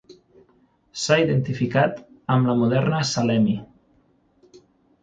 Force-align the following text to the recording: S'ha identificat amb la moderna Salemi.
S'ha 1.01 1.17
identificat 1.25 2.01
amb 2.37 2.51
la 2.53 2.57
moderna 2.63 3.05
Salemi. 3.13 3.57